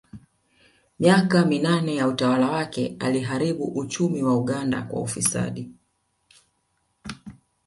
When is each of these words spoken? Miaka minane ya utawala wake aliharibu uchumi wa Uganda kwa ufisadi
Miaka 0.99 1.45
minane 1.45 1.95
ya 1.95 2.07
utawala 2.07 2.51
wake 2.51 2.95
aliharibu 2.99 3.63
uchumi 3.63 4.23
wa 4.23 4.37
Uganda 4.37 4.81
kwa 4.81 5.01
ufisadi 5.01 5.71